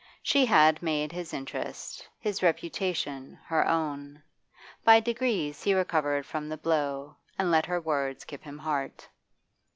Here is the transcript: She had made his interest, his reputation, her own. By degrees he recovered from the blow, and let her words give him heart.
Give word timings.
She 0.23 0.47
had 0.47 0.81
made 0.81 1.11
his 1.11 1.31
interest, 1.31 2.07
his 2.17 2.41
reputation, 2.41 3.37
her 3.45 3.67
own. 3.67 4.23
By 4.83 4.99
degrees 4.99 5.61
he 5.61 5.75
recovered 5.75 6.25
from 6.25 6.49
the 6.49 6.57
blow, 6.57 7.17
and 7.37 7.51
let 7.51 7.67
her 7.67 7.79
words 7.79 8.25
give 8.25 8.41
him 8.41 8.57
heart. 8.57 9.07